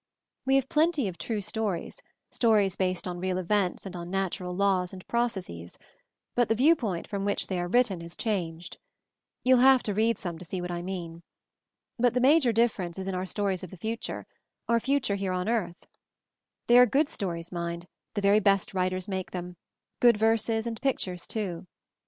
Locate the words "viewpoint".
6.55-7.07